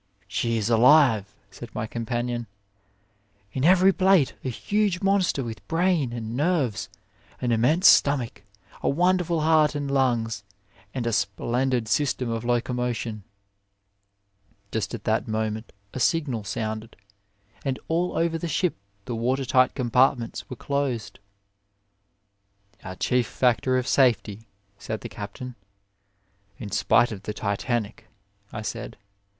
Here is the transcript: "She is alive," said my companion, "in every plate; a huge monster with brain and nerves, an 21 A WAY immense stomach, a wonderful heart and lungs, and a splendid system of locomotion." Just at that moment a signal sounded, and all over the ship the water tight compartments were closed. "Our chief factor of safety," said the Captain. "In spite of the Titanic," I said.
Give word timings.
"She 0.27 0.57
is 0.57 0.67
alive," 0.71 1.31
said 1.51 1.69
my 1.75 1.85
companion, 1.85 2.47
"in 3.53 3.63
every 3.63 3.93
plate; 3.93 4.33
a 4.43 4.49
huge 4.49 5.03
monster 5.03 5.43
with 5.43 5.67
brain 5.67 6.11
and 6.11 6.35
nerves, 6.35 6.89
an 7.39 7.49
21 7.49 7.51
A 7.51 7.51
WAY 7.51 7.53
immense 7.53 7.87
stomach, 7.87 8.41
a 8.81 8.89
wonderful 8.89 9.41
heart 9.41 9.75
and 9.75 9.91
lungs, 9.91 10.43
and 10.91 11.05
a 11.05 11.13
splendid 11.13 11.87
system 11.87 12.31
of 12.31 12.43
locomotion." 12.43 13.21
Just 14.71 14.95
at 14.95 15.03
that 15.03 15.27
moment 15.27 15.71
a 15.93 15.99
signal 15.99 16.43
sounded, 16.45 16.95
and 17.63 17.77
all 17.87 18.17
over 18.17 18.39
the 18.39 18.47
ship 18.47 18.73
the 19.05 19.15
water 19.15 19.45
tight 19.45 19.75
compartments 19.75 20.49
were 20.49 20.55
closed. 20.55 21.19
"Our 22.83 22.95
chief 22.95 23.27
factor 23.27 23.77
of 23.77 23.87
safety," 23.87 24.47
said 24.79 25.01
the 25.01 25.09
Captain. 25.09 25.53
"In 26.57 26.71
spite 26.71 27.11
of 27.11 27.21
the 27.21 27.35
Titanic," 27.35 28.07
I 28.51 28.63
said. 28.63 28.97